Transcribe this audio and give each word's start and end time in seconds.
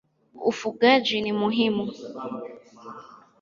Ufugaji 0.49 1.17
ni 1.21 1.31
muhimu. 1.39 1.85